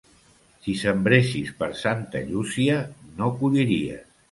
Si 0.63 0.73
sembressis 0.83 1.51
per 1.61 1.69
Santa 1.83 2.23
Llúcia, 2.33 2.81
no 3.21 3.31
colliries. 3.45 4.05